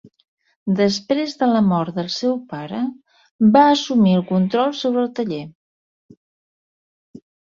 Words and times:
Després 0.77 1.33
de 1.41 1.49
la 1.51 1.59
mort 1.65 1.97
del 1.97 2.07
seu 2.13 2.31
pare, 2.53 2.79
va 3.57 3.65
assumir 3.73 4.15
el 4.19 4.23
control 4.33 4.73
sobre 4.81 5.03
el 5.05 5.11
taller. 5.19 5.45